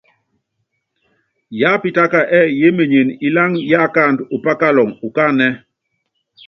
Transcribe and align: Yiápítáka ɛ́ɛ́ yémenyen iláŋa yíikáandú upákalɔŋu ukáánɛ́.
Yiápítáka 1.59 2.19
ɛ́ɛ́ 2.37 2.53
yémenyen 2.59 3.09
iláŋa 3.27 3.57
yíikáandú 3.69 4.23
upákalɔŋu 4.35 4.93
ukáánɛ́. 5.07 5.51